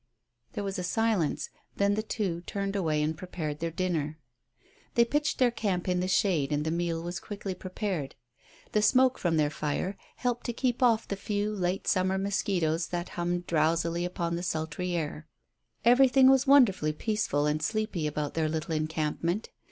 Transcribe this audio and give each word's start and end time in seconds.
There 0.53 0.63
was 0.63 0.79
a 0.79 0.83
silence; 0.83 1.51
then 1.77 1.93
the 1.93 2.01
two 2.01 2.41
turned 2.47 2.75
away 2.75 3.03
and 3.03 3.15
prepared 3.15 3.59
their 3.59 3.69
dinner. 3.69 4.17
They 4.95 5.05
pitched 5.05 5.37
their 5.37 5.51
camp 5.51 5.87
in 5.87 5.99
the 5.99 6.07
shade, 6.07 6.51
and 6.51 6.65
the 6.65 6.71
meal 6.71 7.03
was 7.03 7.19
quickly 7.19 7.53
prepared. 7.53 8.15
The 8.71 8.81
smoke 8.81 9.19
from 9.19 9.37
their 9.37 9.51
fire 9.51 9.95
helped 10.15 10.47
to 10.47 10.53
keep 10.53 10.81
off 10.81 11.07
the 11.07 11.15
few 11.15 11.53
late 11.53 11.87
summer 11.87 12.17
mosquitoes 12.17 12.87
that 12.87 13.09
hummed 13.09 13.45
drowsily 13.45 14.03
upon 14.03 14.35
the 14.37 14.41
sultry 14.41 14.93
air. 14.93 15.27
Everything 15.85 16.31
was 16.31 16.47
wonderfully 16.47 16.93
peaceful 16.93 17.45
and 17.45 17.61
sleepy 17.61 18.07
about 18.07 18.33
their 18.33 18.49
little 18.49 18.73
encampment. 18.73 19.49